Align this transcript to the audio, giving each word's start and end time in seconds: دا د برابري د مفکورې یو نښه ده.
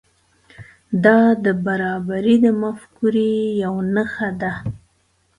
دا 1.03 1.19
د 1.45 1.47
برابري 1.65 2.35
د 2.45 2.47
مفکورې 2.61 3.31
یو 3.63 3.73
نښه 3.95 4.29
ده. 4.41 4.53